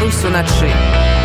Tararusu 0.00 0.30
na 0.30 0.46
szyi. 0.46 1.19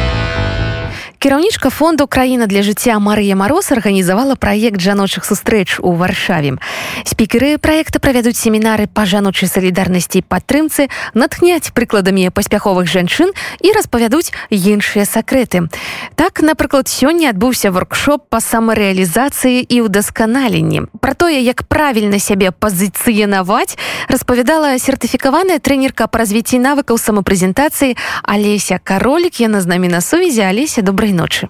Кіраўнічка 1.26 1.70
фонду 1.74 2.06
краіна 2.06 2.46
для 2.46 2.62
жыцця 2.62 3.00
Марыя 3.02 3.34
Мароз 3.34 3.72
арганізавала 3.74 4.36
праект 4.38 4.78
жаночых 4.78 5.26
сустрэч 5.26 5.82
у 5.82 5.98
варшаве. 5.98 6.62
Спікеры 7.02 7.58
праекта 7.58 7.98
правядуць 7.98 8.38
семінары 8.38 8.86
па 8.86 9.10
жаночай 9.10 9.50
салідарнасці 9.50 10.22
падтрымцы, 10.22 10.86
натхняць 11.18 11.74
прыкладамі 11.74 12.30
паспяховых 12.30 12.86
жанчын 12.86 13.34
і 13.58 13.74
распавядуць 13.74 14.38
іншыя 14.54 15.10
сакрэты. 15.10 15.66
Так, 16.14 16.46
напрыклад, 16.46 16.86
сёння 16.94 17.34
адбыўся 17.34 17.74
воркшоп 17.74 18.30
па 18.30 18.38
самарэалізацыі 18.38 19.66
і 19.66 19.82
ўдасканаленні. 19.82 20.94
Пра 21.02 21.18
тое, 21.18 21.42
як 21.42 21.66
правільна 21.66 22.22
сябе 22.22 22.54
пазіцыянаваць, 22.54 23.82
распавядала 24.14 24.78
сертыфікаваная 24.78 25.58
трэнерка 25.58 26.06
па 26.06 26.22
развіцці 26.22 26.62
навыкаў 26.62 27.02
самапрэзентацыі 27.02 27.98
Алеся 28.22 28.78
Каролік, 28.78 29.42
яна 29.42 29.66
з 29.66 29.74
намі 29.74 29.90
на 29.90 30.06
сувязі 30.06 30.46
Алеся 30.46 30.86
добрый 30.86 31.15
ночы. 31.16 31.50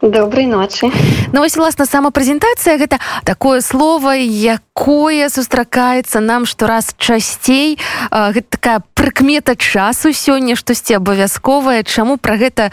Доброй 0.00 0.46
ночи. 0.46 0.92
Ну 1.32 1.40
вось 1.40 1.56
власна 1.56 1.84
самапрэзентацыя 1.84 2.78
гэта 2.78 2.98
такое 3.24 3.60
слово 3.60 4.14
якое 4.14 5.28
сустракаецца 5.28 6.20
нам 6.20 6.46
штораз 6.46 6.94
часцей 6.98 7.78
гэта 8.10 8.46
такая 8.46 8.78
прыкмета 8.94 9.56
часу 9.56 10.12
сёння 10.12 10.54
штосьці 10.54 11.02
абавязковае 11.02 11.82
чаму 11.82 12.16
пра 12.16 12.38
гэта 12.38 12.70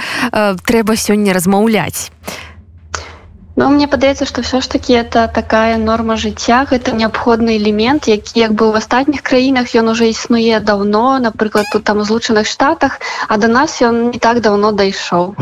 трэба 0.69 0.95
сёння 0.95 1.33
размаўляць 1.33 2.13
Ну, 3.55 3.69
мне 3.71 3.87
падаецца 3.87 4.27
што 4.27 4.43
ўсё 4.43 4.59
ж 4.59 4.67
таки 4.67 4.91
это 4.99 5.31
такая 5.31 5.77
норма 5.79 6.19
жыцця 6.19 6.67
гэта 6.67 6.91
неабходны 6.91 7.55
элемент 7.55 8.07
які 8.11 8.35
як 8.39 8.51
бы 8.51 8.67
ў 8.67 8.83
астатніх 8.83 9.23
краінах 9.23 9.71
ён 9.79 9.95
уже 9.95 10.11
існуе 10.11 10.59
даўно 10.59 11.23
напрыклад 11.23 11.71
тут 11.71 11.87
там 11.87 12.03
злучаных 12.03 12.51
штатах 12.51 12.99
а 13.31 13.37
до 13.37 13.47
нас 13.47 13.79
ён 13.79 14.11
не 14.11 14.19
так 14.19 14.43
давно 14.43 14.75
дайшоў. 14.75 15.39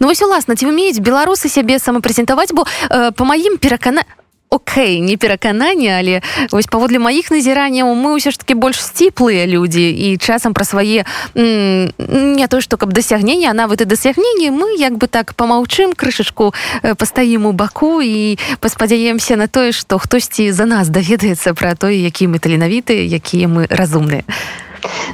Ну 0.00 0.08
вось 0.08 0.24
уласна 0.24 0.56
ці 0.56 0.64
вмеюць 0.64 1.04
беларусы 1.04 1.52
сябе 1.52 1.76
самапрэзентаваць? 1.76 2.56
Бо 2.56 2.64
э, 2.64 3.12
по 3.12 3.28
маім 3.28 3.60
перакана 3.60 4.08
Окей, 4.52 5.00
не 5.00 5.16
перакананне, 5.16 5.96
але 5.98 6.20
вось 6.50 6.66
паводле 6.68 7.00
маіх 7.00 7.32
назіранняў 7.32 7.88
мы 7.96 8.20
ўсё 8.20 8.28
ж 8.28 8.36
таки 8.36 8.52
больш 8.52 8.84
сціплыя 8.84 9.48
людзі 9.48 9.80
і 9.88 10.20
часам 10.20 10.52
пра 10.52 10.68
свае 10.68 11.08
не 11.32 12.46
то 12.52 12.60
што 12.60 12.76
каб 12.76 12.92
дасягнення, 12.92 13.48
а 13.48 13.56
нават 13.56 13.80
і 13.80 13.88
дасягненні 13.88 14.52
мы 14.52 14.76
як 14.76 15.00
бы 15.00 15.08
так 15.08 15.32
помаўчым 15.32 15.96
крышачку 15.96 16.52
пастаім 17.00 17.48
у 17.48 17.56
баку 17.56 18.04
і 18.04 18.36
паспадзяемся 18.60 19.40
на 19.40 19.48
тое, 19.48 19.72
што 19.72 19.96
хтосьці 19.96 20.52
за 20.52 20.68
нас 20.68 20.92
даведаецца 20.92 21.56
пра 21.56 21.72
тое, 21.72 21.96
які 21.96 22.28
мы 22.28 22.36
таленавітыя, 22.36 23.08
якія 23.08 23.48
мы 23.48 23.64
разумныя. 23.72 24.20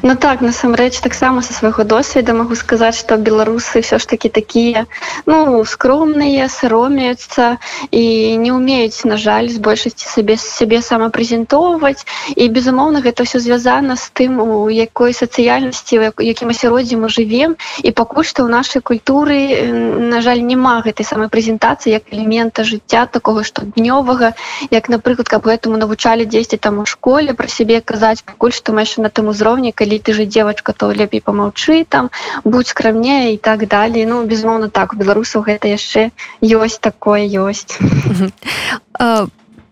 Ну 0.03 0.15
так 0.17 0.41
насамрэч 0.41 1.01
таксама 1.01 1.43
са 1.43 1.53
свайго 1.53 1.85
досведа 1.85 2.35
магу 2.35 2.55
сказаць 2.55 2.95
што 2.99 3.17
беларусы 3.17 3.83
все 3.83 3.99
ж 3.99 4.07
таки 4.07 4.29
такія 4.29 4.87
ну 5.27 5.65
скромныя 5.65 6.49
саромеюцца 6.49 7.59
і 7.91 8.37
не 8.39 8.53
умеюць 8.53 9.05
на 9.05 9.17
жаль 9.17 9.49
з 9.49 9.59
большасці 9.59 10.07
сабе 10.07 10.37
сябе 10.37 10.81
самапрэзентоўваць. 10.83 12.07
І 12.37 12.49
безумоўна 12.49 13.03
гэта 13.03 13.27
все 13.27 13.41
звязана 13.41 13.97
з 13.97 14.09
тым 14.15 14.39
у 14.39 14.71
якой 14.71 15.13
сацыяльнасці 15.13 16.15
якім 16.17 16.55
асяроддзі 16.55 16.97
мы 17.03 17.11
жывем. 17.11 17.59
І 17.83 17.91
пакуль 17.91 18.25
што 18.25 18.47
ў 18.47 18.55
нашай 18.55 18.83
культуры 18.83 19.67
на 20.15 20.23
жаль 20.23 20.47
няма 20.47 20.79
гэтай 20.87 21.05
самай 21.05 21.29
прэзентацыі 21.29 21.93
як 21.99 22.09
элемента 22.15 22.63
жыцця 22.65 23.07
такого 23.07 23.43
штоднёвага 23.43 24.35
як 24.71 24.89
напрыклад 24.89 25.29
каб 25.29 25.45
гэтаму 25.45 25.77
навучалі 25.77 26.25
дзесьці 26.25 26.57
там 26.57 26.79
у 26.79 26.87
школе 26.87 27.35
пра 27.35 27.51
сябе 27.51 27.83
казаць 27.83 28.23
пакуль 28.23 28.55
што 28.55 28.73
мы 28.73 28.87
яшчэ 28.87 29.03
на 29.03 29.11
тым 29.11 29.29
узроўні 29.29 29.49
ўзроўні 29.49 29.73
калі 29.89 29.99
ты 29.99 30.13
же 30.13 30.25
девочка 30.27 30.73
то 30.73 30.93
лепей 30.93 31.21
помаўчы 31.21 31.87
там 31.89 32.11
будь 32.45 32.69
скрамнее 32.69 33.33
і 33.33 33.37
так 33.39 33.67
далее. 33.69 34.07
Ну 34.07 34.25
безмоўно 34.25 34.69
так 34.69 34.93
у 34.93 34.97
беларусаў 34.97 35.49
гэта 35.49 35.69
яшчэ 35.69 36.11
ёсць 36.45 36.79
такое 36.79 37.25
ёсць 37.25 37.81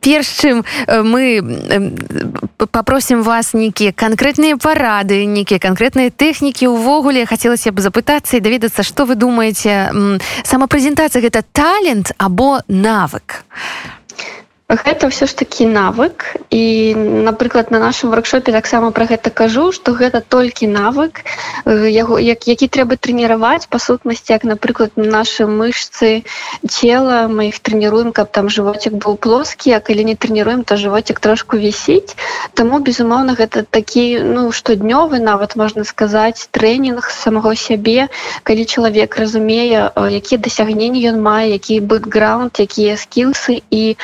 перш 0.01 0.29
чым 0.41 0.65
мы 0.89 1.43
попросім 2.57 3.23
вас 3.23 3.53
нейкія 3.53 3.93
канкрэтныя 3.93 4.57
парады 4.57 5.27
нейкія 5.27 5.61
канкрэтныя 5.61 6.09
тэхнікі 6.09 6.73
увогуле. 6.73 7.27
Хацелася 7.27 7.73
б 7.77 7.81
запытацца 7.85 8.39
і 8.39 8.41
даведацца 8.41 8.83
што 8.83 9.05
вы 9.05 9.21
думаеце 9.21 9.93
самапрэзентацыя 10.49 11.21
гэта 11.21 11.45
талент 11.53 12.17
або 12.17 12.65
навык 12.69 13.45
гэта 14.67 15.07
ўсё 15.07 15.31
ж 15.31 15.39
такі 15.39 15.71
навык. 15.71 16.43
І 16.51 16.95
напрыклад 17.23 17.71
на 17.71 17.79
нашым 17.79 18.11
воркшопе 18.11 18.51
таксама 18.51 18.91
про 18.91 19.07
гэта 19.07 19.31
кажу 19.31 19.71
что 19.71 19.95
гэта 19.95 20.19
толькі 20.19 20.67
навык 20.67 21.23
яго 21.67 22.19
як 22.19 22.51
які 22.51 22.67
трэба 22.67 22.99
трэніраваць 22.99 23.71
па 23.71 23.79
сутнасці 23.79 24.35
як 24.35 24.43
напрыклад 24.43 24.99
наши 24.99 25.47
мышцы 25.47 26.27
цела 26.67 27.31
мы 27.31 27.55
іх 27.55 27.63
трэніруем 27.63 28.11
каб 28.11 28.35
там 28.35 28.51
жывотик 28.51 28.99
быў 28.99 29.15
плоскі 29.15 29.71
а 29.71 29.81
калі 29.81 30.03
не 30.03 30.17
трэніруем 30.19 30.67
то 30.67 30.75
жывотик 30.75 31.23
трошку 31.23 31.57
вісіць. 31.57 32.19
Таму 32.59 32.83
безумоўна 32.83 33.39
гэта 33.39 33.63
такі 33.63 34.19
ну 34.19 34.51
штоднёвы 34.51 35.23
нават 35.23 35.55
можна 35.55 35.87
сказаць 35.87 36.51
тренінг 36.51 37.07
самого 37.15 37.55
сябе 37.55 38.11
калі 38.43 38.67
чалавек 38.67 39.15
разумее 39.15 39.95
якія 39.95 40.43
дасягненні 40.43 41.07
ён 41.15 41.23
мае 41.23 41.55
які 41.55 41.79
бэкграунд 41.87 42.59
якія 42.59 42.99
скілсы. 42.99 43.63
І 43.71 43.95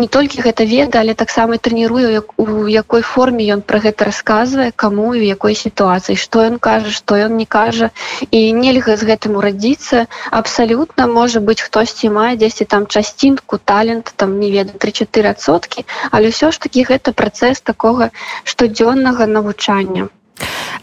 не 0.00 0.08
толькі 0.08 0.42
гэта 0.44 0.64
веда 0.68 1.00
але 1.00 1.14
таксама 1.14 1.58
трэніруе 1.58 2.12
як 2.12 2.32
у 2.40 2.66
якой 2.68 3.02
форме 3.02 3.46
ён 3.54 3.62
пра 3.62 3.80
гэта 3.84 4.08
расказвае 4.08 4.70
каму 4.72 5.14
і 5.14 5.24
якой 5.26 5.54
сітуацыі 5.54 6.16
што 6.20 6.44
ён 6.46 6.58
кажа 6.58 6.90
што 6.90 7.16
ён 7.16 7.36
не 7.36 7.46
кажа. 7.46 7.90
І 8.30 8.52
нельга 8.52 8.96
з 8.96 9.08
гэтым 9.08 9.38
урадзіцца. 9.40 10.06
Абсалютна 10.30 11.06
можа 11.06 11.40
быць 11.40 11.62
хтосьці 11.64 12.12
мае 12.12 12.36
дзесьці 12.36 12.64
там 12.64 12.86
часцінку 12.86 13.58
талент 13.58 14.12
там 14.16 14.36
не 14.40 14.50
веда 14.50 14.76
34соткі 14.76 15.86
але 16.10 16.34
ўсё 16.34 16.52
ж 16.52 16.60
таки 16.60 16.84
гэта 16.84 17.16
працэс 17.16 17.64
такога 17.64 18.10
штодзённага 18.44 19.26
навучання. 19.26 20.12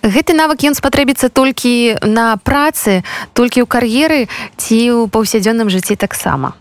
Гэты 0.03 0.33
навык 0.33 0.65
ён 0.67 0.73
спатрэбіцца 0.73 1.29
толькі 1.29 2.01
на 2.01 2.35
працы 2.41 3.05
толькі 3.37 3.63
ў 3.63 3.67
кар'еры 3.69 4.19
ці 4.57 5.05
ў 5.05 5.07
паўсядзённым 5.07 5.69
жыцці 5.69 5.95
таксама 5.95 6.57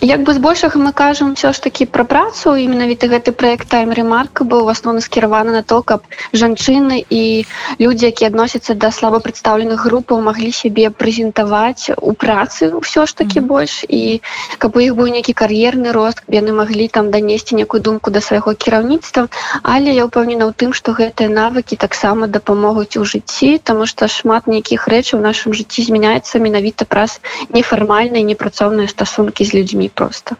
як 0.00 0.22
бы 0.24 0.32
збольшага 0.32 0.78
мы 0.80 0.92
кажам 0.92 1.34
все 1.34 1.52
ж 1.52 1.62
таки 1.62 1.84
пра 1.84 2.04
працу 2.04 2.56
і 2.56 2.64
менавіта 2.68 3.06
гэты 3.06 3.32
проект 3.36 3.68
тайм 3.68 3.92
ремарк 3.92 4.40
быў 4.48 4.72
асноўна 4.72 5.04
скіраваны 5.04 5.52
на 5.52 5.62
то 5.62 5.82
каб 5.82 6.08
жанчыны 6.32 7.04
і 7.04 7.44
людзі 7.76 8.08
якія 8.08 8.32
адносяцца 8.32 8.74
да 8.74 8.90
слаба 8.96 9.20
прадстаўленых 9.20 9.76
групаў 9.76 10.24
маглі 10.24 10.52
сябе 10.56 10.88
прэзентаваць 10.88 11.92
у 12.00 12.16
працы 12.16 12.72
ўсё 12.72 13.04
ж 13.04 13.16
таки 13.16 13.40
mm 13.40 13.44
-hmm. 13.44 13.48
больш. 13.48 13.84
І 13.88 14.20
каб 14.58 14.76
у 14.76 14.80
іх 14.80 14.96
быў 14.96 15.12
нейкі 15.12 15.32
кар'ерны 15.36 15.92
рост 15.92 16.24
яны 16.28 16.52
маглі 16.52 16.88
там 16.88 17.10
данесці 17.10 17.54
некую 17.54 17.82
думку 17.82 18.10
да 18.10 18.20
свайго 18.20 18.54
кіраўніцтва. 18.54 19.28
Але 19.62 19.92
я 19.92 20.04
ўпэўнена 20.08 20.48
ў 20.48 20.52
тым 20.56 20.72
што 20.72 20.92
гэтыя 20.92 21.28
навыкі 21.28 21.76
таксама 21.76 22.26
дапамогуць 22.26 22.96
у 22.96 23.04
жыцці 23.04 23.60
тому 23.64 23.86
что 23.86 24.08
шмат 24.08 24.46
нейкіх 24.46 24.88
рэчаў 24.88 25.20
у 25.20 25.22
нашым 25.22 25.52
жыцці 25.52 25.82
змяняецца 25.82 26.38
менавіта 26.38 26.84
праз 26.84 27.20
нефармальныя 27.52 28.24
непрацоўныя 28.24 28.88
стасункі 28.88 29.44
з 29.44 29.54
людзьмі 29.54 29.79
просто. 29.88 30.36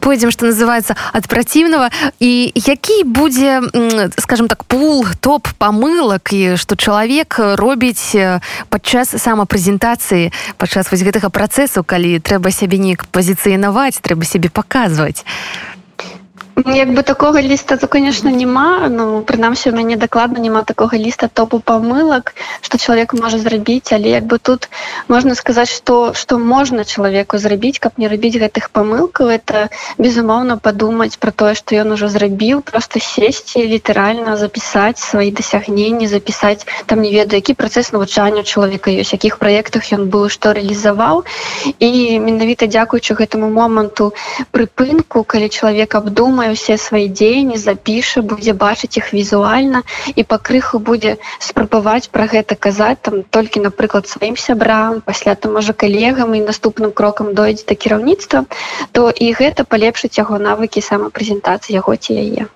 Пойдзем 0.00 0.30
что 0.30 0.46
называется 0.46 0.94
ад 1.12 1.26
праціўнага 1.26 1.90
і 2.20 2.52
які 2.54 3.04
будзе 3.04 3.62
скажем 4.18 4.48
так 4.48 4.64
пул 4.64 5.06
топ 5.20 5.48
памылак 5.58 6.32
і 6.32 6.56
что 6.56 6.76
чалавек 6.76 7.40
робіць 7.56 8.12
падчас 8.68 9.16
самапрэзентацыі 9.16 10.32
падчас 10.58 10.92
вось 10.92 11.02
гэтага 11.02 11.32
працэсу 11.32 11.82
калі 11.82 12.20
трэба 12.20 12.52
сябе 12.52 12.78
неяк 12.78 13.08
пазіцыянаваць 13.08 13.98
трэба 14.04 14.28
сябе 14.28 14.52
паказваць 14.52 15.24
як 16.64 16.88
бы 16.88 17.02
такого 17.02 17.38
ліста 17.40 17.76
то 17.76 17.86
конечно 17.86 18.30
няма 18.30 18.88
ну 18.88 19.20
прынамсі 19.20 19.70
у 19.70 19.76
мяне 19.76 19.96
дакладна 19.96 20.40
няма 20.40 20.62
такого 20.62 20.96
ліста 20.96 21.28
топу 21.28 21.60
памылак 21.60 22.32
что 22.62 22.78
чалавек 22.78 23.12
можа 23.12 23.38
зрабіць 23.38 23.92
але 23.92 24.08
як 24.08 24.24
бы 24.24 24.38
тут 24.38 24.70
можна 25.08 25.34
сказаць 25.34 25.68
что 25.68 26.14
что 26.14 26.38
можна 26.38 26.84
чалавеку 26.84 27.36
зрабіць 27.38 27.78
каб 27.78 27.92
не 27.98 28.08
рабіць 28.08 28.40
гэтых 28.40 28.70
памылкаў 28.72 29.28
это 29.28 29.68
безумоўна 29.98 30.56
падумаць 30.56 31.20
про 31.20 31.30
тое 31.30 31.54
что 31.54 31.76
ён 31.76 31.92
ужо 31.92 32.08
зрабіў 32.08 32.62
просто 32.62 33.00
сесці 33.00 33.60
літаральна 33.60 34.36
запісаць 34.36 34.98
свои 34.98 35.30
дасягненні 35.30 36.08
запісаць 36.08 36.64
там 36.86 37.04
не 37.04 37.12
ведаю 37.12 37.44
які 37.44 37.52
працэс 37.52 37.92
навучання 37.92 38.42
чалавека 38.42 38.88
ёсць 38.90 39.12
якіх 39.12 39.36
праектах 39.36 39.92
ён 39.92 40.08
быў 40.08 40.32
што 40.32 40.56
рэалізаваў 40.56 41.24
і 41.84 42.18
менавіта 42.18 42.64
дзякуючы 42.64 43.12
гэтаму 43.12 43.52
моманту 43.52 44.14
прыпынку 44.56 45.20
калі 45.20 45.52
чалавек 45.52 45.94
абдумае 45.94 46.45
мае 46.46 46.54
ўсе 46.54 46.74
свае 46.78 47.06
дзеянні 47.10 47.58
запіша 47.58 48.22
будзе 48.32 48.52
бачыць 48.54 48.94
іх 49.00 49.10
візуальна 49.10 49.82
і 50.14 50.22
па 50.30 50.38
крыху 50.48 50.78
будзе 50.78 51.14
спрабаваць 51.46 52.10
пра 52.14 52.26
гэта 52.30 52.54
казаць 52.66 53.02
там 53.08 53.26
толькі 53.36 53.64
напрыклад 53.66 54.06
сваім 54.06 54.38
сябрам 54.38 55.00
пасля 55.08 55.34
там 55.34 55.58
можа 55.58 55.74
калегам 55.84 56.38
і 56.38 56.44
наступным 56.46 56.94
крокам 57.00 57.34
дойдзе 57.34 57.66
да 57.70 57.74
кіраўніцтва 57.74 58.44
то 58.94 59.10
і 59.10 59.32
гэта 59.40 59.66
палепшыць 59.74 60.14
яго 60.22 60.38
навыкі 60.38 60.86
самапрэзентацыі 60.90 61.78
яго 61.80 61.98
ці 61.98 62.20
яе 62.22 62.46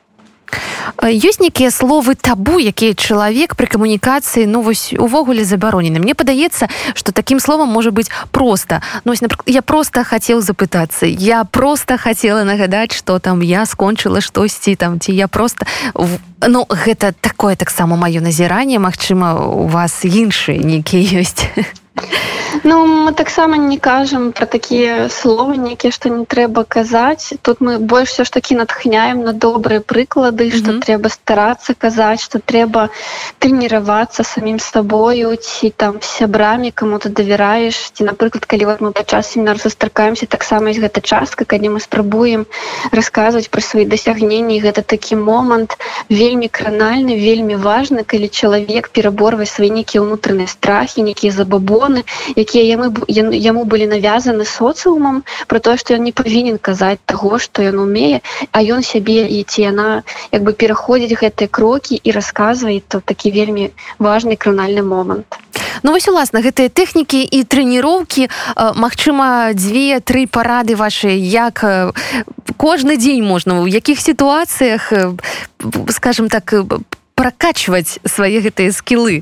ёсць 1.03 1.41
нейкія 1.41 1.71
словы 1.71 2.15
табу 2.15 2.61
якія 2.61 2.95
чалавек 2.95 3.57
пры 3.57 3.67
камунікацыі 3.67 4.47
ну 4.47 4.61
вось 4.61 4.93
увогуле 4.93 5.45
забаронены. 5.45 5.99
Мне 5.99 6.15
падаецца 6.15 6.69
что 6.95 7.13
таким 7.13 7.41
словом 7.41 7.69
можа 7.69 7.91
быть 7.91 8.11
просто 8.31 8.83
ну, 9.05 9.15
я 9.47 9.63
просто 9.63 10.05
хотел 10.05 10.43
запытацца 10.43 11.07
я 11.07 11.45
просто 11.45 11.97
хотела 11.97 12.45
нагадаць 12.45 12.93
что 12.93 13.19
там 13.19 13.41
я 13.41 13.67
скончыла 13.67 14.21
штосьці 14.21 14.77
там 14.77 15.01
ці 15.01 15.13
я 15.13 15.29
просто 15.29 15.67
ну 16.49 16.67
гэта 16.69 17.13
такое 17.21 17.57
таксама 17.57 17.97
маё 17.97 18.21
назіранне 18.21 18.79
Мачыма 18.79 19.35
у 19.47 19.67
вас 19.67 20.05
іншыя 20.05 20.59
нейкія 20.59 21.21
ёсць. 21.21 21.45
Ну 22.65 22.87
мы 22.87 23.13
таксама 23.13 23.57
не 23.57 23.79
кажам 23.79 24.33
про 24.33 24.47
такія 24.47 25.09
словы 25.09 25.57
нейкія 25.57 25.93
што 25.93 26.09
не 26.09 26.25
трэба 26.25 26.65
казаць. 26.65 27.33
Тут 27.43 27.61
мы 27.61 27.79
больш 27.79 28.11
все 28.11 28.25
ж 28.25 28.31
таки 28.31 28.55
натхняем 28.55 29.23
на 29.25 29.33
добрыя 29.33 29.81
прыклады 29.81 30.51
что 30.51 30.73
mm 30.73 30.79
-hmm. 30.79 30.85
трэба 30.85 31.09
старацца 31.09 31.75
казаць 31.75 32.21
что 32.21 32.39
трэба 32.39 32.89
трэніравацца 33.39 34.25
самім 34.25 34.59
с 34.59 34.71
табою 34.71 35.37
ці 35.37 35.71
там 35.71 35.99
сябрамі 36.03 36.71
кому 36.71 36.97
ты 36.97 37.09
давяраеш 37.09 37.91
ці 37.91 38.05
напрыклад 38.05 38.45
калі 38.47 38.65
вот 38.65 38.81
мы 38.81 38.93
падчас 38.93 39.33
семінар 39.33 39.61
сустракаемся 39.61 40.27
таксама 40.27 40.71
есть 40.71 40.81
гэта 40.81 41.01
частка 41.01 41.45
калі 41.45 41.69
мы 41.69 41.81
спрабуем 41.81 42.47
расказваць 42.93 43.49
про 43.49 43.61
свои 43.61 43.85
дасягненні. 43.85 44.61
Гэта 44.61 44.83
такі 44.83 45.17
момант 45.17 45.79
вельмі 46.11 46.30
кранальны 46.53 47.17
вельмі 47.19 47.57
важны 47.57 48.05
калі 48.05 48.29
чалавек 48.29 48.91
пераборвае 48.95 49.47
свае 49.47 49.71
нейкія 49.75 50.03
ўнутраныя 50.05 50.47
страхі 50.47 51.03
нейкія 51.03 51.33
забабоны 51.35 52.05
якія 52.37 52.65
яму, 52.65 52.93
яму 53.09 53.65
былі 53.65 53.91
навязаны 53.91 54.47
соцыумам 54.47 55.23
про 55.49 55.59
тое 55.59 55.77
што 55.77 55.99
ён 55.99 56.07
не 56.07 56.13
павінен 56.13 56.59
казаць 56.59 57.03
таго 57.05 57.39
што 57.39 57.67
ён 57.67 57.83
умее 57.83 58.23
а 58.53 58.63
ён 58.63 58.87
сябе 58.87 59.27
і 59.27 59.43
ці 59.43 59.67
яна 59.67 60.03
як 60.31 60.43
бы 60.47 60.53
пераходзіць 60.53 61.19
гэтыя 61.19 61.49
крокі 61.49 61.99
і 61.99 62.11
расказвае 62.15 62.81
то 62.87 63.01
такі 63.01 63.35
вельмі 63.35 63.71
важны 63.99 64.37
кранальны 64.37 64.87
момант 64.87 65.41
Ну 65.83 65.93
вось 65.93 66.09
уласна 66.09 66.41
гэтыя 66.45 66.69
тэхнікі 66.69 67.23
і 67.25 67.41
трэніроўкі 67.45 68.29
Мачыма 68.57 69.53
дзве-тры 69.55 70.27
парады 70.27 70.77
ваши 70.77 71.17
як 71.17 71.65
кожны 72.57 72.97
дзень 73.01 73.25
можна 73.25 73.65
ў 73.65 73.73
якіх 73.73 74.01
сітуацыях 74.01 74.93
скажем 75.89 76.29
так 76.29 76.55
прокачваць 77.21 78.01
свае 78.09 78.41
гэтыя 78.41 78.73
скілы 78.73 79.21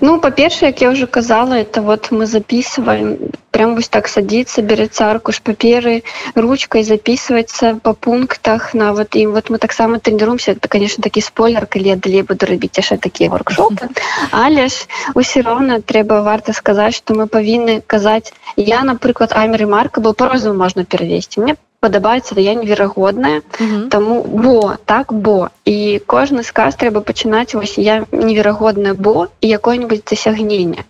ну 0.00 0.20
по-першае 0.20 0.70
як 0.70 0.80
я 0.80 0.90
уже 0.90 1.06
казала 1.06 1.54
это 1.54 1.82
вот 1.82 2.10
мы 2.10 2.26
записываем 2.26 3.18
прям 3.50 3.74
вось 3.74 3.88
так 3.88 4.08
садится 4.08 4.62
берется 4.62 5.10
аркуш 5.10 5.40
паперы 5.42 6.02
ручкой 6.34 6.84
записывается 6.84 7.74
по 7.82 7.92
пунктах 7.92 8.74
на 8.74 8.92
вот 8.92 9.14
им 9.16 9.32
вот 9.32 9.50
мы 9.50 9.58
таксама 9.58 9.98
тренируемся 9.98 10.52
это 10.52 10.68
конечно 10.68 11.02
такі 11.02 11.20
спойлер 11.20 11.66
калі 11.66 11.88
я 11.88 11.96
далей 11.96 12.22
буду 12.22 12.46
рабіць 12.46 12.78
яшчэ 12.78 12.98
такія 12.98 13.30
воркшопы. 13.30 13.88
Але 14.30 14.68
ж 14.68 14.86
усё 15.14 15.42
роўна 15.42 15.80
трэба 15.80 16.22
варта 16.22 16.52
сказаць 16.52 16.94
что 16.94 17.14
мы 17.14 17.26
павінны 17.26 17.82
казаць 17.86 18.32
я 18.56 18.82
напрыклад 18.84 19.32
амеры 19.32 19.66
марка 19.66 20.00
был 20.00 20.14
по-рознаму 20.14 20.58
можна 20.58 20.84
перавесці. 20.84 21.40
Мне 21.40 21.56
падабаецца 21.86 22.34
да 22.34 22.40
я 22.40 22.54
неверагодная 22.54 23.38
mm 23.40 23.66
-hmm. 23.66 23.88
таму 23.88 24.22
бо 24.22 24.74
так 24.84 25.12
бо. 25.12 25.48
І 25.64 26.00
кожны 26.06 26.42
сказ 26.42 26.74
трэба 26.74 27.00
пачынаць 27.00 27.54
вось 27.54 27.78
я 27.78 28.04
неверагодная 28.12 28.94
бо 28.94 29.28
і 29.40 29.48
якое-нибудь 29.48 30.02
дасягнення 30.10 30.82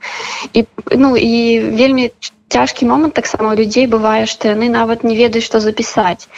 і 0.53 0.65
ну 0.97 1.17
і 1.17 1.61
вельмі 1.61 2.11
цяжкі 2.49 2.87
момант 2.87 3.15
таксама 3.15 3.55
людзей 3.59 3.87
бывае 3.91 4.27
што 4.31 4.49
яны 4.55 4.69
нават 4.71 5.03
не 5.05 5.17
ведаюць 5.19 5.47
што 5.47 5.61
запісаць 5.61 6.29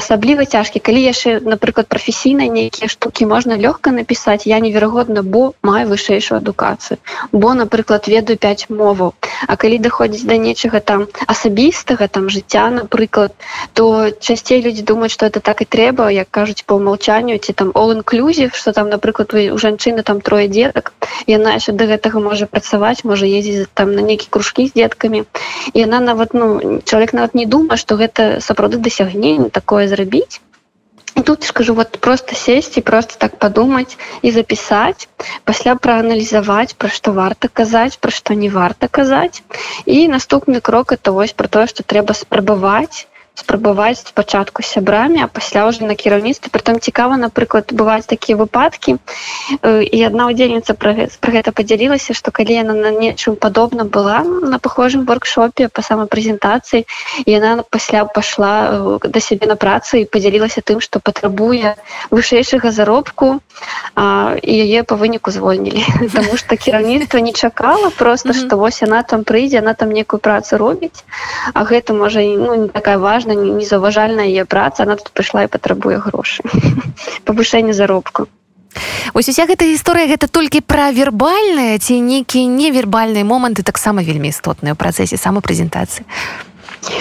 асабліва 0.00 0.46
цяжкі 0.46 0.82
калі 0.88 1.02
яшчэ 1.02 1.40
напрыклад 1.42 1.90
прафесійна 1.94 2.46
нейкія 2.58 2.88
штукі 2.92 3.26
можна 3.32 3.58
лёгка 3.58 3.90
напісаць 3.96 4.46
я 4.46 4.60
неверагодна 4.66 5.26
бо 5.36 5.42
маю 5.62 5.86
вышэйшую 5.90 6.38
адукацыю 6.38 6.98
бо 7.32 7.54
напрыклад 7.62 8.06
ведаю 8.06 8.38
5 8.38 8.70
моваў 8.70 9.14
А 9.46 9.56
калі 9.56 9.78
даходзіць 9.78 10.24
да 10.28 10.36
нечага 10.40 10.80
там 10.80 11.06
асабістага 11.26 12.08
там 12.08 12.28
жыцця 12.32 12.70
напрыклад 12.70 13.34
то 13.74 14.10
часцей 14.10 14.62
людзі 14.62 14.82
думаюць 14.90 15.12
што 15.12 15.26
это 15.26 15.40
так 15.40 15.60
і 15.62 15.68
трэба 15.76 16.08
як 16.14 16.30
кажуць 16.30 16.64
по 16.64 16.78
умолчанню 16.80 17.38
ці 17.38 17.52
там 17.52 17.70
all 17.74 17.92
inclusive 17.92 18.54
что 18.54 18.72
там 18.72 18.88
напрыклад 18.88 19.32
вы 19.32 19.50
у 19.50 19.58
жанчыны 19.58 20.02
там 20.02 20.20
трое 20.20 20.48
дзетак 20.48 20.92
яна 21.26 21.58
яшчэ 21.58 21.76
да 21.76 21.90
гэтага 21.90 22.22
можа 22.22 22.46
працаваць 22.46 23.04
можа 23.04 23.26
ездзіць 23.26 23.68
там 23.74 23.92
на 23.98 24.02
нейкі 24.08 24.30
кружкі 24.30 24.68
з 24.70 24.78
деткамі 24.80 25.24
і 25.74 25.80
яна 25.80 26.00
нават 26.00 26.34
ну 26.34 26.80
чалавек 26.84 27.12
нават 27.12 27.34
не 27.34 27.46
думае 27.46 27.78
што 27.80 27.96
гэта 28.00 28.40
сапраўды 28.40 28.78
дасягненне 28.82 29.50
такое 29.50 29.88
зрабіць. 29.88 30.40
І 31.16 31.22
тут 31.22 31.44
скажу 31.44 31.74
вот 31.74 31.98
просто 32.00 32.34
сесть 32.34 32.76
і 32.78 32.80
просто 32.80 33.14
так 33.18 33.38
подумать 33.38 33.96
і 34.22 34.30
запісаць 34.30 35.08
пасля 35.44 35.74
прааналізаваць 35.74 36.76
пра 36.76 36.92
што 36.92 37.12
варта 37.16 37.48
казаць 37.48 37.96
пра 37.96 38.12
што 38.12 38.34
не 38.34 38.50
варта 38.52 38.88
казаць. 38.88 39.42
І 39.86 40.08
наступны 40.12 40.60
крок 40.60 40.92
это 40.92 41.12
вось 41.12 41.32
про 41.32 41.48
тое 41.48 41.66
что 41.66 41.82
трэба 41.82 42.12
спрабаваць 42.12 43.08
спрабаваць 43.36 44.08
спачатку 44.08 44.62
сябрамі 44.62 45.20
а 45.22 45.28
пасля 45.28 45.68
уже 45.68 45.84
на 45.84 45.94
кіраўніцтве 45.94 46.48
притом 46.50 46.80
цікава 46.80 47.16
напрыклад 47.20 47.68
бываюць 47.70 48.08
такія 48.08 48.36
выпадкі 48.40 48.96
і 49.62 49.98
одна 50.08 50.26
удзельніца 50.32 50.74
про 50.74 50.96
гэта 51.36 51.52
подзялілася 51.52 52.16
что 52.16 52.32
калі 52.32 52.56
яна 52.56 52.72
на 52.72 52.90
нечым 52.90 53.36
падобна 53.36 53.84
была 53.84 54.24
на 54.24 54.58
похожым 54.58 55.04
воркшопе 55.04 55.68
по 55.68 55.84
самой 55.84 56.08
прэзентацыі 56.08 56.88
яна 57.28 57.62
пасля 57.68 58.04
пашла 58.08 58.98
да 59.04 59.20
сябе 59.20 59.46
на 59.46 59.56
працу 59.56 60.00
і 60.00 60.08
подзялілася 60.08 60.64
тым 60.64 60.80
что 60.80 61.00
патрабуе 61.00 61.76
вышэйшага 62.10 62.72
заробку 62.72 63.40
і 63.96 64.52
яе 64.52 64.82
по 64.82 64.96
выніку 64.96 65.30
звольнілі. 65.30 65.84
Потому 66.00 66.36
что 66.36 66.56
кіраўніцтва 66.56 67.20
не 67.20 67.32
чакала 67.32 67.90
просто 67.90 68.32
что 68.32 68.56
вось 68.56 68.82
она 68.82 69.02
там 69.02 69.24
прыйдзе 69.24 69.58
она 69.58 69.74
там 69.74 69.90
некую 69.90 70.20
працу 70.20 70.56
робіць 70.56 71.04
а 71.54 71.64
гэта 71.64 71.92
можа 71.92 72.20
ну 72.20 72.54
не 72.54 72.68
такая 72.68 72.98
важная 72.98 73.25
важна 73.26 73.58
незаўважальная 73.58 74.26
яе 74.26 74.44
праца 74.44 74.82
она 74.84 74.96
тут 74.96 75.10
прыйшла 75.10 75.44
і 75.44 75.48
патрабуе 75.48 75.98
грошы 75.98 76.42
павышэнне 77.24 77.72
заробку 77.72 78.28
ось 79.14 79.28
уся 79.28 79.46
гэта 79.46 79.66
гісторыя 79.66 80.06
гэта 80.06 80.28
толькі 80.28 80.60
пра 80.60 80.90
вербальныя 80.90 81.78
ці 81.78 82.00
нейкія 82.00 82.46
невербальныя 82.46 83.24
моманты 83.24 83.62
таксама 83.62 84.02
вельмі 84.02 84.28
істотныя 84.28 84.74
ў 84.74 84.78
працэсе 84.78 85.16
самапрэзентацыі 85.16 86.06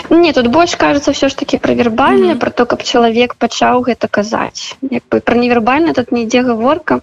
Не 0.10 0.34
тут 0.34 0.48
больш 0.48 0.76
кажется 0.76 1.12
все 1.12 1.30
ж 1.30 1.38
таки 1.38 1.58
про 1.58 1.74
вербальна 1.74 2.34
mm 2.34 2.36
-hmm. 2.36 2.40
про 2.40 2.52
то 2.52 2.66
каб 2.66 2.84
чалавек 2.84 3.36
пачаў 3.36 3.82
гэта 3.82 4.08
казаць 4.12 4.76
як 4.82 5.04
бы 5.12 5.20
про 5.20 5.36
невербальна 5.36 5.94
тут 5.94 6.12
не 6.12 6.22
ідзе 6.22 6.42
гаворка 6.42 7.02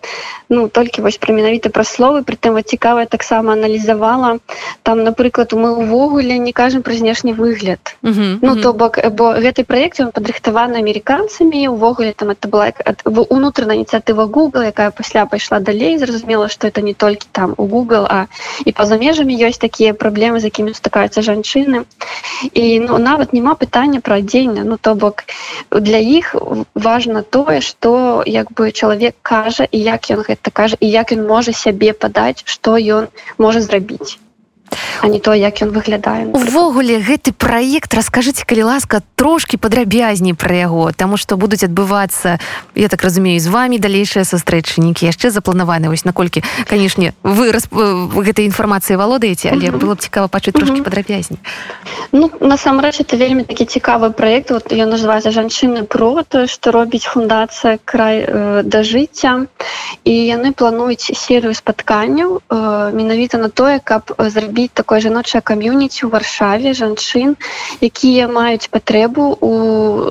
ну 0.48 0.68
толькі 0.68 1.02
вось 1.02 1.18
пра 1.18 1.34
менавіта 1.34 1.68
пра 1.68 1.82
словы 1.82 2.22
притым 2.22 2.52
вот 2.52 2.68
цікавая 2.68 3.06
таксама 3.06 3.52
аналізавала 3.52 4.38
там 4.82 5.04
напрыклад 5.04 5.52
мы 5.52 5.70
увогуле 5.76 6.38
не 6.38 6.52
кажам 6.52 6.82
пра 6.82 6.94
знешні 6.94 7.34
выгляд 7.34 7.96
mm 8.02 8.12
-hmm. 8.12 8.38
ну 8.42 8.56
то 8.56 8.72
бок 8.72 8.98
бо 9.12 9.24
гэты 9.32 9.64
проект 9.64 10.00
он 10.00 10.06
падрыхтаваны 10.06 10.76
амерыканцамі 10.82 11.68
увогуле 11.68 12.12
там 12.12 12.28
это 12.28 12.48
была 12.48 12.72
унутраная 13.28 13.76
ініцыятыва 13.76 14.26
google 14.26 14.62
якая 14.62 14.90
пасля 14.90 15.26
пайшла 15.26 15.60
далей 15.60 15.98
зразумела 15.98 16.48
что 16.48 16.68
это 16.68 16.82
не 16.82 16.94
толькі 16.94 17.26
там 17.32 17.54
у 17.56 17.66
google 17.66 18.06
а 18.10 18.26
і 18.64 18.72
па-за 18.72 18.96
межамі 18.96 19.34
ёсць 19.34 19.58
такія 19.58 19.92
праблемы 19.92 20.40
з 20.40 20.44
якімі 20.44 20.70
стыкаюцца 20.70 21.22
жанчыны 21.22 21.84
і 22.52 22.71
ну 22.80 22.98
нават 22.98 23.32
няма 23.32 23.54
пытання 23.54 24.00
пра 24.00 24.20
адзенне. 24.22 24.64
Ну 24.64 24.76
то 24.76 24.94
бок 24.94 25.24
для 25.70 25.98
іх 25.98 26.34
важна 26.74 27.22
тое 27.22 27.60
что 27.60 28.22
як 28.26 28.52
бы 28.52 28.72
чалавек 28.72 29.14
кажа 29.22 29.68
і 29.70 29.78
як 29.78 30.10
ён 30.10 30.24
гэта 30.28 30.50
кажа 30.50 30.76
і 30.80 30.88
як 30.88 31.12
ён 31.12 31.26
можа 31.26 31.52
сябе 31.52 31.92
падаць 31.92 32.42
што 32.44 32.76
ён 32.78 33.08
можа 33.38 33.60
зрабіць 33.60 34.18
а 35.02 35.08
не 35.08 35.20
то 35.20 35.34
як 35.34 35.62
ён 35.62 35.70
выглядае 35.70 36.26
увогуле 36.32 36.98
гэты 36.98 37.32
праект 37.32 37.94
расскажыце 37.94 38.44
калі 38.46 38.62
ласка 38.62 39.02
трошки 39.16 39.56
падрабязней 39.56 40.34
пра 40.34 40.54
яго 40.54 40.92
таму 40.92 41.16
што 41.16 41.36
будуць 41.36 41.64
адбывацца 41.64 42.38
я 42.74 42.88
так 42.88 43.02
разумею 43.02 43.40
з 43.40 43.48
вами 43.48 43.78
далейшыя 43.78 44.24
сустрэчанікі 44.24 45.06
яшчэ 45.06 45.30
запланаваны 45.30 45.88
вось 45.88 46.04
наколькі 46.04 46.42
канешне 46.68 47.14
вы 47.22 47.52
расп... 47.52 47.74
гэтай 47.74 48.46
інфармацыі 48.46 48.96
валодаеце 48.96 49.50
але 49.50 49.68
mm 49.68 49.74
-hmm. 49.74 49.80
было 49.80 49.94
б 49.94 49.98
цікава 49.98 50.28
пачуць 50.28 50.54
трошки 50.54 50.74
mm 50.74 50.80
-hmm. 50.80 50.84
падрабязней 50.84 51.38
ну 52.12 52.30
насамрэч 52.40 53.00
это 53.00 53.16
вельмі 53.16 53.42
такі 53.44 53.64
цікавы 53.64 54.10
проект 54.10 54.50
вот 54.50 54.72
ён 54.72 54.88
называется 54.94 55.30
жанчыны 55.30 55.82
про 55.82 56.22
то 56.22 56.46
что 56.46 56.70
робіць 56.70 57.06
фундацыя 57.06 57.78
край 57.84 58.26
э, 58.28 58.62
да 58.62 58.82
жыцця 58.82 59.46
і 60.04 60.12
яны 60.12 60.52
плануюць 60.52 61.12
серыю 61.14 61.54
спатканняў 61.54 62.40
э, 62.48 62.92
менавіта 62.94 63.38
на 63.38 63.48
тое 63.48 63.80
каб 63.84 64.12
зрабіць 64.18 64.61
такой 64.68 64.92
такое 64.92 65.08
жаночае 65.08 65.40
кам'юніці 65.40 66.04
ў 66.04 66.08
варшаве 66.12 66.76
жанчын 66.76 67.30
якія 67.80 68.28
маюць 68.28 68.68
патрэбу 68.68 69.24
у 69.40 69.52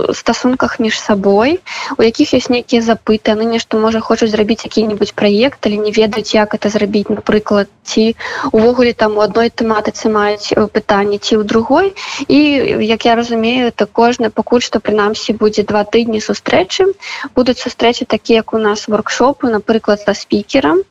стасунках 0.09 0.81
між 0.81 0.97
сабой 0.97 1.61
у 1.97 2.01
якіх 2.01 2.33
ёсць 2.33 2.49
нейкія 2.49 2.81
запыты 2.81 3.37
яны 3.37 3.45
нешта 3.45 3.77
можа 3.77 4.01
хочуць 4.01 4.33
зрабіць 4.33 4.65
які-нибудь 4.65 5.13
праект 5.13 5.69
але 5.69 5.77
не 5.77 5.93
ведаюць 5.93 6.33
як 6.33 6.57
это 6.57 6.73
зрабіць 6.73 7.13
напрыклад 7.13 7.69
ці 7.83 8.15
увогуле 8.51 8.93
там 8.93 9.17
у 9.17 9.21
адной 9.21 9.53
тэматыцы 9.53 10.09
маюць 10.09 10.53
пытанні 10.73 11.17
ці 11.21 11.37
ў 11.37 11.43
другой. 11.43 11.93
І 12.27 12.39
як 12.85 13.05
я 13.05 13.15
разумею 13.15 13.67
это 13.67 13.85
кожны 13.85 14.29
пакуль 14.29 14.63
што 14.65 14.79
прынамсі 14.79 15.35
будзе 15.37 15.67
два 15.67 15.83
тыдні 15.83 16.21
сустрэчы. 16.21 16.87
Будуць 17.35 17.59
сустрэчы 17.59 18.05
такія 18.05 18.41
як 18.41 18.53
у 18.53 18.61
нас 18.61 18.87
воркшопы 18.87 19.49
напрыклад 19.51 20.01
са 20.05 20.13
спікерам 20.13 20.81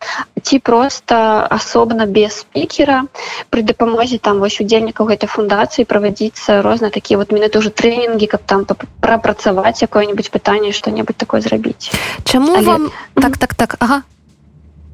ці 0.42 0.58
просто 0.58 1.46
асобна 1.50 2.06
без 2.06 2.44
спікера 2.44 3.04
при 3.50 3.62
дапамозе 3.62 4.18
там 4.18 4.38
вось 4.38 4.60
удзельнікаў 4.62 5.10
гэтай 5.10 5.26
фундацыі 5.26 5.84
правадзіцца 5.84 6.62
розна 6.62 6.90
такія 6.90 7.18
вот 7.18 7.34
менавіта 7.34 7.58
уже 7.58 7.70
тренінги 7.70 8.26
каб 8.26 8.46
там 8.46 8.64
прапрацаваць 9.00 9.82
якое-нибудь 9.82 10.30
пытанне 10.30 10.72
что-небудзь 10.72 11.18
такое 11.18 11.40
зрабіць 11.42 11.90
Чаму 12.24 12.54
Але... 12.54 12.66
вам 12.66 12.90
так 13.14 13.38
так 13.38 13.54
так 13.54 13.76
ага. 13.80 14.02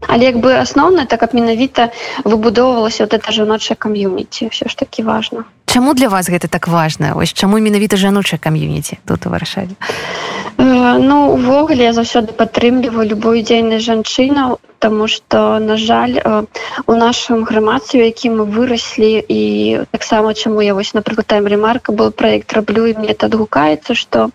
Але 0.08 0.24
як 0.24 0.36
бы 0.40 0.56
асноўна 0.56 1.04
так 1.04 1.20
каб 1.20 1.34
менавіта 1.34 1.92
выбудоўвалася 2.24 3.04
вот 3.04 3.14
это 3.14 3.32
жаночае 3.32 3.76
кам'юніці 3.76 4.48
все 4.48 4.68
ж 4.68 4.76
таки 4.76 5.02
важно. 5.02 5.44
Чаму 5.66 5.94
для 5.94 6.08
вас 6.08 6.28
гэта 6.28 6.48
так 6.48 6.68
важна 6.68 7.12
ось 7.12 7.32
чаму 7.32 7.60
менавіта 7.60 7.96
жаночае 7.96 8.40
кам'юніці 8.40 8.98
тут 9.04 9.26
у 9.26 9.30
вырашалі 9.30 9.76
э, 10.56 10.98
ну 10.98 11.36
увогуле 11.36 11.84
я 11.84 11.92
заўсёды 11.92 12.32
падтрымліваю 12.32 13.04
любую 13.04 13.44
дзейнасць 13.44 13.84
жанчынаў 13.84 14.58
Таму 14.78 15.08
што 15.08 15.58
на 15.58 15.76
жаль 15.76 16.20
э, 16.20 16.44
у 16.86 16.92
нашым 16.92 17.44
грамадстве 17.44 18.06
які 18.06 18.30
мы 18.30 18.44
выраслі 18.44 19.24
і 19.28 19.42
таксама 19.90 20.34
чаму 20.34 20.60
я 20.60 20.74
вось 20.74 20.92
напрыклад 20.94 21.26
тайм 21.26 21.46
ремарка 21.46 21.92
был 21.92 22.10
проект 22.10 22.52
раблю 22.52 22.86
і 22.86 22.94
мне 22.98 23.16
адгукаецца 23.16 23.94
што 23.94 24.30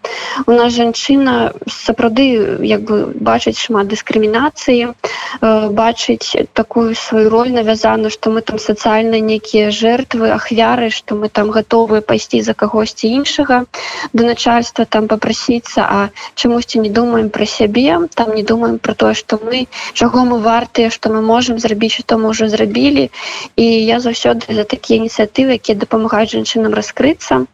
у 0.46 0.52
нас 0.52 0.74
жанчына 0.74 1.54
сапраўды 1.70 2.58
як 2.66 2.82
бы 2.82 3.14
бачыць 3.14 3.60
шмат 3.60 3.88
дыскрымінацыі 3.94 4.90
э, 4.90 5.70
бачыць 5.70 6.50
такую 6.54 6.96
сваю 6.96 7.30
роль 7.30 7.52
навязану 7.52 8.10
што 8.10 8.32
мы 8.32 8.42
там 8.42 8.58
сацыяльна 8.58 9.22
нейкія 9.22 9.70
жертвы 9.72 10.32
ахвяры 10.32 10.90
што 10.90 11.16
мы 11.16 11.30
там 11.30 11.52
гатовыя 11.52 12.02
пайсці 12.02 12.42
за 12.42 12.54
кагосьці 12.54 13.08
іншага 13.08 13.66
да 14.14 14.24
начальства 14.24 14.86
там 14.86 15.08
попрасіцца 15.08 15.86
а 15.86 16.10
чамусьці 16.36 16.80
не 16.80 16.90
думаем 16.90 17.30
пра 17.30 17.46
сябе 17.46 18.10
там 18.16 18.34
не 18.36 18.44
думаем 18.44 18.80
про 18.80 18.94
тое 18.94 19.14
што 19.14 19.40
мы 19.44 19.68
чаго 19.94 20.26
мы 20.26 20.31
мы 20.32 20.40
вартыя 20.48 20.90
што 20.96 21.14
мы 21.14 21.22
можемм 21.22 21.60
зрабіць 21.60 21.94
што 22.00 22.18
мы 22.18 22.34
ўжо 22.34 22.48
зрабілі. 22.56 23.10
І 23.56 23.66
я 23.94 24.00
заўсёды 24.00 24.58
за 24.60 24.64
такія 24.76 25.04
ініцыятывы 25.04 25.60
якія 25.60 25.78
дапамагаюць 25.86 26.34
жанчынам 26.36 26.78
раскрыцца 26.82 27.46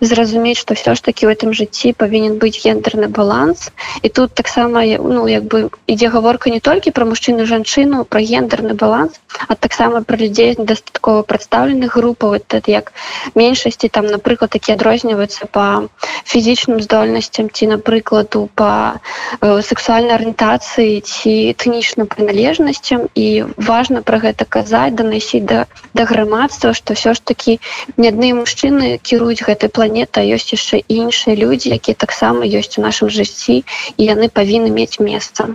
зразумець 0.00 0.58
што 0.58 0.74
все 0.74 0.94
ж 0.94 1.02
таки 1.02 1.26
в 1.26 1.30
этом 1.30 1.52
жыцці 1.56 1.92
павінен 1.92 2.38
быць 2.38 2.60
гендерны 2.62 3.08
баланс. 3.08 3.70
І 4.02 4.08
тут 4.08 4.34
таксама 4.34 4.84
ну 4.84 5.26
як 5.28 5.44
бы 5.44 5.70
ідзе 5.86 6.08
гаворка 6.08 6.50
не 6.50 6.60
толькі 6.60 6.90
про 6.90 7.06
мужчыну 7.06 7.46
жанчыну 7.46 8.04
про 8.04 8.20
гендерны 8.20 8.74
баланс 8.74 9.20
а 9.48 9.54
таксама 9.54 10.02
про 10.02 10.16
людзей 10.16 10.56
дастаткова 10.58 11.22
прадстаўленых 11.22 11.96
групаў. 11.96 12.36
Этот 12.36 12.68
як 12.68 12.92
меншасці 13.34 13.88
там 13.88 14.06
напрыклад 14.06 14.50
такі 14.50 14.72
адрозніваюцца 14.72 15.46
по 15.46 15.88
фізічным 16.24 16.80
здольнасцям 16.80 17.50
ці 17.50 17.66
напрыкладу 17.66 18.48
по 18.54 19.00
э, 19.40 19.62
сексуальнай 19.62 20.16
арыентацыі 20.16 21.00
ці 21.00 21.32
этнічным 21.52 22.06
прыналежнасцям 22.26 23.08
і 23.14 23.44
важно 23.56 24.02
про 24.02 24.18
гэта 24.18 24.44
казаць 24.44 24.94
данасіць 24.94 25.46
да 25.46 25.66
да 25.94 26.04
грамадства 26.04 26.74
что 26.74 26.94
все 26.94 27.14
ж 27.14 27.20
таки 27.22 27.60
не 27.96 28.08
адны 28.08 28.34
мужчыны 28.34 28.98
кіруюць 28.98 29.42
гэта 29.42 29.56
гэтай 29.56 29.70
планеты 29.70 30.20
ёсць 30.34 30.52
яшчэ 30.52 30.82
іншыя 30.88 31.36
людзі 31.36 31.70
якія 31.78 31.94
таксама 31.94 32.44
ёсць 32.44 32.78
у 32.78 32.82
нашым 32.82 33.10
жыцці 33.10 33.62
і 33.96 34.02
яны 34.02 34.28
павінны 34.28 34.70
мець 34.70 34.98
месца. 34.98 35.54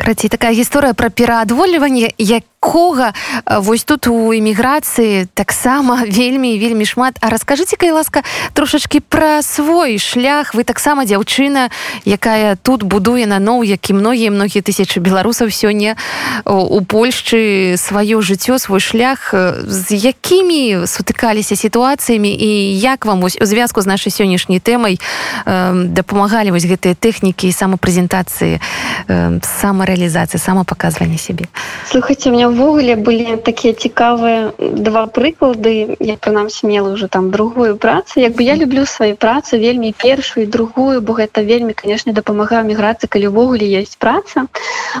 Крацей 0.00 0.30
такая 0.32 0.52
гісторыя 0.56 0.96
пра 0.96 1.10
пераадвольванне 1.10 2.10
як 2.16 2.44
якога 2.60 3.14
вось 3.46 3.84
тут 3.84 4.06
у 4.06 4.32
эміграцыі 4.32 5.28
таксама 5.34 6.04
вельмі 6.08 6.58
вельмі 6.58 6.84
шмат. 6.84 7.16
А 7.20 7.30
расскажыце 7.30 7.76
кай 7.76 7.90
ласка 7.92 8.22
трошачки 8.52 9.00
пра 9.00 9.42
свой 9.42 9.98
шлях. 9.98 10.54
Вы 10.54 10.64
таксама 10.64 11.04
дзяўчына 11.04 11.70
якая 12.04 12.56
тут 12.56 12.82
будуе 12.82 13.24
наноў 13.24 13.64
як 13.64 13.90
і 13.90 13.96
многія 13.96 14.30
многія 14.30 14.62
тысячи 14.62 14.98
беларусаў 14.98 15.48
сёння 15.48 15.96
у 16.44 16.80
Польшчы 16.84 17.76
сваё 17.80 18.20
жыццё 18.20 18.58
свой 18.58 18.80
шлях. 18.80 19.32
З 19.64 19.96
якімі 19.96 20.84
сутыкаліся 20.84 21.56
сітуацыямі 21.56 22.28
і 22.28 22.78
як 22.78 23.06
вам 23.06 23.20
вось 23.20 23.38
у 23.40 23.46
звязку 23.46 23.80
з 23.80 23.86
нашай 23.86 24.12
сённяшняй 24.12 24.60
тэмай 24.60 25.00
э, 25.46 25.84
дапамагалі 25.88 26.50
вось 26.52 26.68
гэтыя 26.68 26.92
тэхнікі 26.92 27.48
самапрэзентацыі 27.52 28.60
э, 29.08 29.40
самарэалізацыі 29.40 30.36
самапаказвання 30.36 31.16
сябе? 31.18 31.48
Слухайте 31.88 32.30
мне 32.30 32.49
ўвогуле 32.50 32.96
былі 32.96 33.36
такія 33.46 33.74
цікавыя 33.74 34.52
два 34.58 35.06
прыклады 35.06 35.96
я 36.00 36.16
прынамсі 36.16 36.66
мела 36.66 36.90
уже 36.92 37.08
там 37.08 37.30
другую 37.30 37.76
працу 37.76 38.20
як 38.20 38.34
бы 38.34 38.42
я 38.42 38.54
люблю 38.54 38.86
сваю 38.86 39.16
працу 39.16 39.58
вельмі 39.58 39.94
першую 39.96 40.46
другую 40.46 41.00
бо 41.00 41.14
гэта 41.14 41.42
вельмі 41.46 41.72
канешне 41.72 42.12
дапамагаю 42.12 42.66
міграцыі 42.66 43.08
калі 43.08 43.30
ўвогуле 43.30 43.66
есть 43.80 43.98
праца 43.98 44.46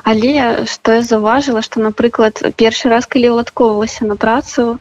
але 0.04 0.66
што 0.66 0.98
я 0.98 1.02
заўважыла 1.02 1.62
што 1.62 1.80
напрыклад 1.80 2.38
першы 2.56 2.88
раз 2.88 3.06
калі 3.06 3.34
уладковалася 3.34 4.06
на 4.06 4.16
працу 4.16 4.78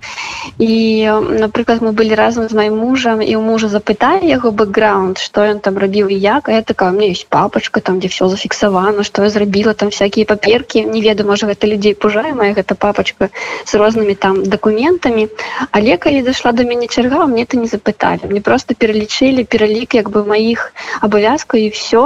і 0.59 1.09
напрыклад 1.41 1.81
мы 1.81 1.91
былі 1.91 2.13
разам 2.15 2.49
з 2.49 2.53
маім 2.53 2.77
мужам 2.77 3.21
і 3.25 3.35
у 3.35 3.41
мужа 3.41 3.67
запыталі 3.67 4.29
яго 4.29 4.51
бэкграунд 4.51 5.17
што 5.17 5.47
ён 5.49 5.59
там 5.59 5.77
рабіў 5.81 6.13
і 6.13 6.17
як 6.17 6.49
я 6.53 6.61
такая 6.61 6.91
мне 6.91 7.09
есть 7.09 7.27
папочка 7.27 7.81
там 7.81 7.99
дзе 7.99 8.13
все 8.13 8.29
зафіксавана 8.29 9.03
што 9.03 9.23
я 9.23 9.29
зрабіла 9.29 9.73
там 9.73 9.89
всякие 9.89 10.25
паперки 10.25 10.85
не 10.85 11.01
ведаю 11.01 11.27
можа 11.27 11.47
гэта 11.47 11.67
людзей 11.67 11.95
пужае 11.95 12.33
моя 12.33 12.53
гэта 12.59 12.75
папочка 12.75 13.29
з 13.65 13.81
рознымі 13.81 14.15
там 14.27 14.43
дакументамі 14.55 15.27
але 15.71 15.97
калі 15.97 16.23
зайшла 16.27 16.51
до 16.51 16.67
мяне 16.71 16.87
чарга 16.87 17.25
мне 17.25 17.47
это 17.47 17.57
не 17.57 17.67
запыталі 17.75 18.31
мне 18.31 18.41
просто 18.41 18.75
пералічылі 18.75 19.43
пералік 19.43 19.95
як 20.03 20.09
бы 20.15 20.25
маіх 20.31 20.71
абавязкаў 21.01 21.65
і 21.65 21.69
все 21.75 22.03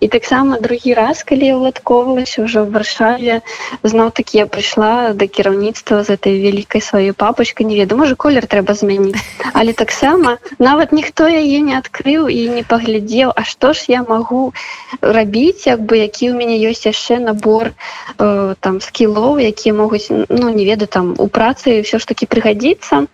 і 0.00 0.08
таксама 0.08 0.58
другі 0.60 0.94
раз 0.94 1.22
калі 1.22 1.52
уладковалася 1.56 2.44
ўжо 2.44 2.66
ў 2.66 2.70
варшаве 2.74 3.34
зноў 3.82 4.12
такі 4.12 4.42
я 4.42 4.46
прыйшла 4.46 5.14
да 5.14 5.26
кіраўніцтва 5.26 6.02
з 6.04 6.18
этой 6.18 6.36
вялікай 6.42 6.84
сваёй 6.84 7.12
папочка 7.12 7.64
не 7.64 7.78
ведаю 7.78 8.00
можа 8.00 8.14
колер 8.14 8.46
трэба 8.46 8.74
змяніць. 8.74 9.20
Але 9.52 9.72
таксама 9.72 10.38
нават 10.58 10.92
ніхто 10.92 11.28
яе 11.30 11.60
не 11.64 11.78
адкрыў 11.78 12.28
і 12.28 12.40
не 12.58 12.62
паглядзеў 12.62 13.32
А 13.36 13.44
што 13.44 13.72
ж 13.72 13.88
я 13.88 14.04
магу 14.08 14.52
рабіць 15.00 15.66
як 15.66 15.80
бы 15.82 15.98
які 16.00 16.30
ў 16.30 16.34
мяне 16.40 16.56
ёсць 16.70 16.86
яшчэ 16.88 17.18
набор 17.20 17.72
э, 17.72 18.54
там 18.60 18.80
скілоў 18.80 19.38
якія 19.40 19.74
могуць 19.74 20.08
ну 20.10 20.48
не 20.48 20.64
ведаю 20.64 20.88
там 20.88 21.14
у 21.18 21.28
працы 21.28 21.80
ўсё 21.84 21.98
ж 22.00 22.04
таки 22.06 22.26
прыгадзіцца 22.26 23.06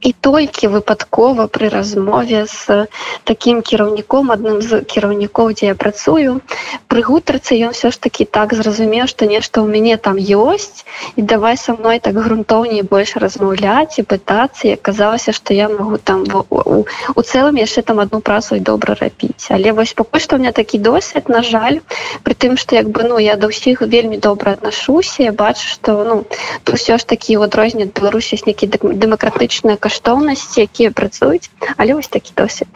і 0.00 0.12
толькі 0.12 0.72
выпадкова 0.72 1.46
пры 1.52 1.68
размове 1.68 2.46
з 2.48 2.86
таким 3.24 3.60
кіраўніком 3.60 4.32
адным 4.32 4.60
з 4.64 4.80
кіраўнікоў 4.88 5.52
дзе 5.52 5.66
я 5.72 5.76
працую 5.76 6.40
пры 6.88 7.04
гутарцы 7.04 7.60
ён 7.68 7.76
все 7.76 7.90
ж 7.92 8.00
таки 8.00 8.24
так 8.24 8.54
зразумеў 8.56 9.06
что 9.12 9.28
нешта 9.28 9.60
ў 9.60 9.68
мяне 9.68 10.00
там 10.00 10.16
ёсць 10.16 10.88
і 11.16 11.22
давай 11.22 11.60
со 11.60 11.76
мной 11.76 12.00
так 12.00 12.16
грунтоўней 12.16 12.82
больш 12.82 13.16
размаўляць 13.16 14.00
і 14.00 14.06
пытацца. 14.08 14.72
І 14.72 14.80
аказалася 14.80 15.32
что 15.32 15.52
я 15.52 15.68
могу 15.68 15.98
там 15.98 16.24
у, 16.32 16.44
у, 16.48 16.86
у 17.14 17.20
цэлым 17.20 17.60
яшчэ 17.60 17.82
там 17.82 18.00
одну 18.00 18.20
працу 18.20 18.56
і 18.56 18.64
добра 18.64 18.96
рабіць 18.96 19.52
але 19.52 19.72
вось 19.76 19.92
пакуль 19.92 20.24
што 20.24 20.36
у 20.36 20.38
меня 20.38 20.52
такі 20.52 20.78
досвед 20.78 21.28
на 21.28 21.42
жаль 21.42 21.84
при 22.24 22.32
тым 22.32 22.56
что 22.56 22.76
як 22.76 22.88
бы 22.88 23.04
ну 23.04 23.20
я 23.20 23.36
да 23.36 23.52
ўсіх 23.52 23.84
вельмі 23.84 24.16
добра 24.16 24.56
аднашуся 24.56 25.28
я 25.28 25.32
бачу 25.32 25.68
что 25.68 26.04
ну 26.08 26.24
то 26.64 26.80
все 26.80 26.96
ж 26.96 27.04
такі 27.04 27.36
вот 27.36 27.54
розні 27.54 27.84
беларусі 27.84 28.40
нейкі 28.46 28.66
дэмакратычная 28.80 29.76
каш 29.76 29.89
каштоўнасці 29.90 30.62
якія 30.62 30.94
працуюць 30.94 31.50
але 31.76 31.98
вось 31.98 32.06
такі 32.08 32.30
досвед 32.38 32.70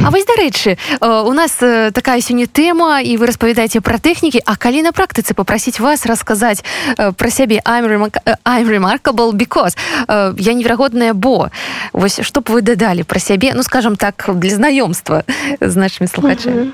А 0.00 0.10
вось 0.10 0.24
дарэчы 0.24 0.78
у 1.02 1.32
нас 1.36 1.52
такая 1.92 2.22
сёння 2.24 2.46
тэма 2.46 3.02
і 3.04 3.16
вы 3.20 3.26
распавядаеце 3.28 3.82
пра 3.84 3.98
тэхнікі 4.00 4.40
А 4.46 4.56
калі 4.56 4.80
на 4.86 4.92
практыцы 4.96 5.34
попрасіць 5.34 5.82
вас 5.82 6.06
расказаць 6.06 6.64
пра 6.96 7.30
сябе 7.30 7.60
remarkable 7.60 9.34
because 9.34 9.76
я 10.08 10.52
неверагодная 10.54 11.12
бо. 11.12 11.50
Вось 11.92 12.22
што 12.22 12.40
б 12.40 12.56
вы 12.56 12.62
дадалі 12.62 13.02
пра 13.02 13.20
сябе 13.20 13.52
ну 13.54 13.62
скажем 13.62 13.96
так 13.96 14.30
для 14.32 14.54
знаёмства 14.56 15.24
з 15.60 15.76
нашими 15.76 16.08
слухачамі 16.08 16.72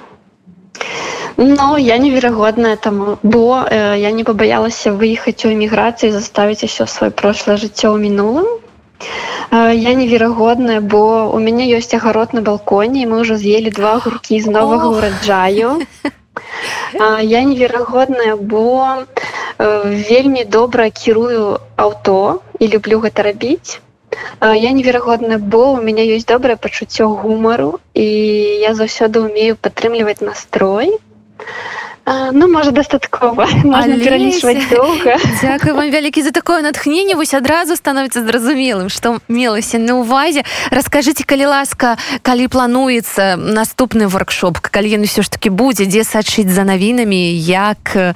Ну 1.37 1.77
я 1.77 1.99
неверагодная 1.99 2.77
там 2.77 3.19
бо 3.23 3.65
э, 3.65 3.99
я 3.99 4.11
не 4.13 4.25
пабаялася 4.25 4.93
выехаць 4.93 5.45
у 5.45 5.49
эміграцыі 5.49 6.13
заставіць 6.13 6.63
усё 6.65 6.85
сваё 6.85 7.11
прошлое 7.11 7.57
жыццё 7.57 7.89
ў 7.89 7.99
мінулым 7.99 8.63
я 9.53 9.95
неверагодная 9.95 10.81
бо 10.81 11.03
у 11.37 11.39
мяне 11.39 11.69
ёсць 11.79 11.95
агарод 11.99 12.33
на 12.33 12.43
балконе 12.49 13.07
мы 13.07 13.21
ўжо 13.23 13.37
з'елі 13.43 13.71
два 13.79 13.99
гуркі 14.05 14.41
з 14.41 14.57
новага 14.57 14.89
ураджаю 14.97 15.71
я 17.33 17.43
неверагодная 17.51 18.37
бо 18.37 19.05
вельмі 19.59 20.45
добра 20.45 20.91
кірую 20.91 21.61
аўто 21.77 22.43
і 22.59 22.69
люблю 22.75 23.01
гэта 23.07 23.29
рабіць 23.29 23.81
я 24.41 24.73
неверагодны 24.77 25.39
бо 25.39 25.73
у 25.73 25.81
меня 25.83 26.05
ёсць 26.17 26.29
добрае 26.29 26.57
пачуццё 26.57 27.09
гумару 27.23 27.81
і 27.95 28.07
я 28.65 28.75
заўсёды 28.75 29.21
умею 29.21 29.57
падтрымліваць 29.57 30.21
настрой 30.21 30.99
ну 32.33 32.49
можа 32.49 32.71
дастаткова 32.71 33.49
Дякую 35.43 35.75
вам 35.75 35.91
вялікі 35.91 36.23
за 36.23 36.31
такое 36.31 36.63
натхненне 36.63 37.15
вось 37.15 37.35
адразу 37.35 37.77
становіцца 37.77 38.25
зразумелым 38.27 38.89
што 38.89 39.19
мелася 39.29 39.79
на 39.79 39.95
увазе. 40.03 40.43
Расскажыце 40.71 41.25
калі 41.25 41.47
ласка 41.47 41.97
калі 42.23 42.49
плануецца 42.49 43.37
наступны 43.37 44.07
воркшоп 44.07 44.59
калі 44.59 44.99
ён 44.99 45.07
усё 45.07 45.23
ж 45.23 45.31
таки 45.31 45.51
будзе 45.51 45.87
дзе 45.87 46.03
сачыць 46.03 46.51
за 46.51 46.65
навінамі 46.65 47.39
як 47.39 47.95
э, 47.95 48.15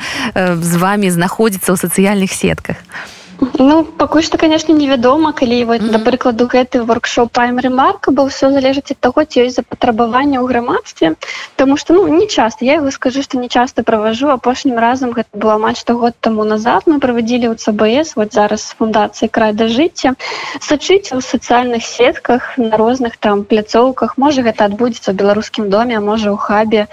з 0.58 0.74
вами 0.76 1.10
знаходзіцца 1.10 1.72
ў 1.72 1.76
сацыяльных 1.78 2.32
сетках? 2.32 2.76
а 2.76 3.25
Ну 3.40 3.84
пакуль 3.84 4.22
што 4.24 4.38
конечно 4.38 4.72
невядома 4.72 5.32
калі 5.32 5.64
вот, 5.64 5.80
mm 5.80 5.88
-hmm. 5.88 5.92
да 5.92 5.98
прыкладу 5.98 6.46
гэты 6.46 6.82
воркшоп 6.82 7.32
паймрэмарка 7.32 8.10
бо 8.10 8.22
ўсё 8.28 8.52
залежыць 8.52 8.92
ад 8.92 8.98
таго 9.00 9.24
ці 9.24 9.44
ёсць 9.44 9.56
запатрабаванне 9.56 10.38
ў 10.40 10.46
грамадстве 10.46 11.16
Таму 11.56 11.76
что 11.76 11.94
ну 11.94 12.08
не 12.08 12.28
часто 12.28 12.64
я 12.64 12.74
его 12.74 12.90
скажу 12.90 13.22
что 13.22 13.38
не 13.38 13.48
часто 13.48 13.82
праважу 13.82 14.28
апошнім 14.28 14.78
разам 14.78 15.12
гэта 15.12 15.28
было 15.32 15.54
амаль 15.54 15.76
што 15.76 15.94
год 15.94 16.14
таму 16.20 16.44
назад. 16.44 16.82
Мы 16.86 16.98
праводзілі 16.98 17.48
ў 17.48 17.54
цбс 17.56 18.16
вот 18.16 18.32
зараз 18.32 18.74
фундацыі 18.78 19.28
край 19.28 19.52
да 19.52 19.68
жыцця 19.68 20.14
сачыць 20.60 21.12
у 21.12 21.20
сацыяльных 21.20 21.84
сетках 21.84 22.58
на 22.58 22.76
розных 22.76 23.16
там 23.16 23.44
пляцоўках 23.44 24.16
можа 24.16 24.42
гэта 24.42 24.64
адбудзецца 24.64 25.12
ў 25.12 25.16
беларускім 25.16 25.68
доме 25.70 26.00
можа 26.00 26.32
у 26.32 26.36
хабе 26.36 26.88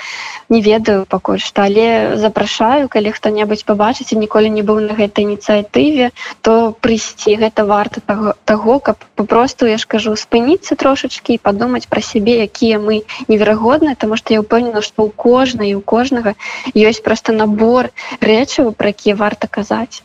не 0.49 0.61
ведаю 0.61 1.05
пакуль 1.05 1.39
што 1.39 1.63
але 1.63 2.17
запрашаю 2.17 2.89
калі 2.89 3.11
хто-небудзь 3.11 3.63
пабачыць 3.63 4.11
і 4.11 4.19
ніколі 4.19 4.49
не 4.49 4.63
быў 4.63 4.79
на 4.79 4.93
гэтай 4.93 5.23
ініцыятыве 5.23 6.11
то 6.41 6.75
прыйсці 6.79 7.35
гэта 7.37 7.65
варта 7.65 8.01
таго, 8.01 8.33
таго 8.45 8.79
каб 8.79 8.97
попросту 9.15 9.67
я 9.67 9.77
ж 9.77 9.85
кажу 9.87 10.15
спыніцца 10.15 10.75
трошачки 10.75 11.35
і 11.35 11.41
падумаць 11.41 11.87
пра 11.87 12.01
сябе 12.01 12.43
якія 12.47 12.79
мы 12.79 13.03
неверагодныя 13.27 13.95
тому 13.95 14.17
что 14.17 14.33
я 14.33 14.41
ўпэўнена 14.41 14.81
што 14.81 15.05
ў 15.05 15.11
кожнай 15.15 15.75
у 15.75 15.81
кожнага 15.81 16.35
ёсць 16.75 17.03
просто 17.03 17.31
набор 17.31 17.91
рэчыву 18.21 18.71
пра 18.73 18.89
якія 18.89 19.15
варта 19.15 19.47
казаць. 19.47 20.03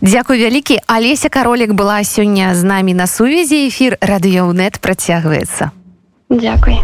Дзякуй 0.00 0.38
вялікі. 0.38 0.78
Алеся 0.86 1.28
каролек 1.28 1.72
была 1.72 2.02
сёння 2.04 2.54
з 2.54 2.62
намі 2.64 2.94
на 2.94 3.06
сувязі. 3.06 3.68
Эфир 3.68 3.98
радыёнет 4.00 4.78
працягваецца. 4.80 5.70
Дякуй 6.28 6.74